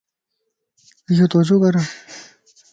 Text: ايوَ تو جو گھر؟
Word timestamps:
ايوَ 1.09 1.25
تو 1.31 1.39
جو 1.47 1.55
گھر؟ 1.63 1.75